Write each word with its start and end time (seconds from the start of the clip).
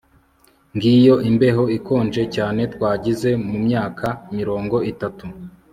ngiyo 0.75 1.15
imbeho 1.29 1.63
ikonje 1.77 2.23
cyane 2.35 2.61
twagize 2.73 3.29
mumyaka 3.49 4.07
mirongo 4.35 4.75
itatu 4.93 5.25